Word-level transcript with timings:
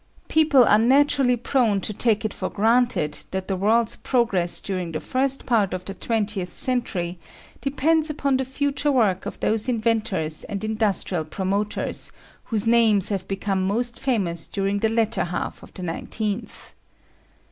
People 0.27 0.63
are 0.63 0.79
naturally 0.79 1.37
prone 1.37 1.79
to 1.81 1.93
take 1.93 2.25
it 2.25 2.33
for 2.33 2.49
granted 2.49 3.19
that 3.29 3.47
the 3.47 3.55
world's 3.55 3.97
progress 3.97 4.59
during 4.59 4.91
the 4.93 4.99
first 4.99 5.45
part 5.45 5.75
of 5.75 5.85
the 5.85 5.93
twentieth 5.93 6.55
century 6.57 7.19
depends 7.61 8.09
upon 8.09 8.35
the 8.37 8.43
future 8.43 8.91
work 8.91 9.27
of 9.27 9.39
those 9.41 9.69
inventors 9.69 10.43
and 10.45 10.63
industrial 10.63 11.23
promoters 11.23 12.11
whose 12.45 12.65
names 12.65 13.09
have 13.09 13.27
become 13.27 13.61
most 13.67 13.99
famous 13.99 14.47
during 14.47 14.79
the 14.79 14.89
latter 14.89 15.25
half 15.25 15.61
of 15.61 15.71
the 15.75 15.83
nineteenth. 15.83 16.73